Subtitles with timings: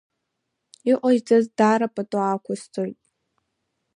[0.91, 2.99] Иҟаиҵаз даара пату ақәсҵоит.